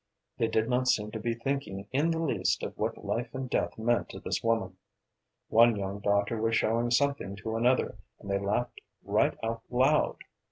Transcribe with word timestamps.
They 0.39 0.47
did 0.47 0.67
not 0.67 0.87
seem 0.87 1.11
to 1.11 1.19
be 1.19 1.35
thinking 1.35 1.85
in 1.91 2.09
the 2.09 2.17
least 2.23 2.63
of 2.63 2.75
what 2.75 3.05
life 3.05 3.35
and 3.35 3.47
death 3.47 3.77
meant 3.77 4.09
to 4.09 4.19
this 4.19 4.41
woman. 4.43 4.77
One 5.49 5.75
young 5.75 5.99
doctor 5.99 6.41
was 6.41 6.55
showing 6.55 6.89
something 6.89 7.35
to 7.35 7.55
another, 7.55 7.99
and 8.19 8.27
they 8.27 8.39
laughed 8.39 8.81
right 9.03 9.37
out 9.43 9.61
loud! 9.69 10.17